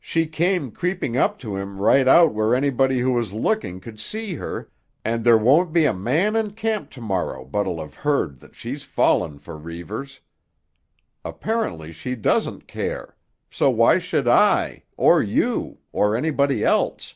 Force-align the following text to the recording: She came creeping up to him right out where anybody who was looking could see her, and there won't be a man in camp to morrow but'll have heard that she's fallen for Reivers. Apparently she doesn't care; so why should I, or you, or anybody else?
She 0.00 0.26
came 0.26 0.70
creeping 0.70 1.16
up 1.16 1.38
to 1.38 1.56
him 1.56 1.80
right 1.80 2.06
out 2.06 2.34
where 2.34 2.54
anybody 2.54 2.98
who 3.00 3.12
was 3.12 3.32
looking 3.32 3.80
could 3.80 3.98
see 3.98 4.34
her, 4.34 4.68
and 5.02 5.24
there 5.24 5.38
won't 5.38 5.72
be 5.72 5.86
a 5.86 5.94
man 5.94 6.36
in 6.36 6.50
camp 6.50 6.90
to 6.90 7.00
morrow 7.00 7.42
but'll 7.46 7.80
have 7.80 7.94
heard 7.94 8.40
that 8.40 8.54
she's 8.54 8.82
fallen 8.84 9.38
for 9.38 9.56
Reivers. 9.56 10.20
Apparently 11.24 11.90
she 11.90 12.14
doesn't 12.14 12.68
care; 12.68 13.16
so 13.48 13.70
why 13.70 13.96
should 13.96 14.28
I, 14.28 14.82
or 14.98 15.22
you, 15.22 15.78
or 15.90 16.16
anybody 16.16 16.62
else? 16.62 17.14